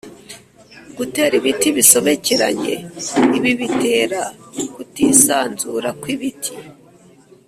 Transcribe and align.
gutera 0.97 1.33
ibiti 1.39 1.67
bisobekeranye 1.77 2.73
ibi 3.37 3.51
bitera 3.59 4.21
kutisanzura 4.73 5.89
kw’ibiti 6.01 6.53